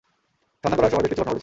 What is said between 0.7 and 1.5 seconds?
করার সময় বেশ কিছু ঘটনা ঘটেছিলো।